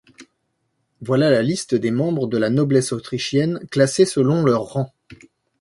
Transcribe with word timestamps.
Voilà 1.01 1.29
la 1.29 1.43
liste 1.43 1.75
des 1.75 1.91
membres 1.91 2.25
de 2.25 2.39
la 2.39 2.49
noblesse 2.49 2.91
autrichienne 2.91 3.59
classés 3.69 4.07
selon 4.07 4.41
leur 4.43 4.63
rang. 4.63 4.91